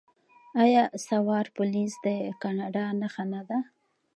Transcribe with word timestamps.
آیا 0.63 0.83
سوار 1.07 1.45
پولیس 1.57 1.91
د 2.05 2.07
کاناډا 2.41 2.85
نښه 2.99 3.23
نه 3.33 3.41
ده؟ 3.49 3.57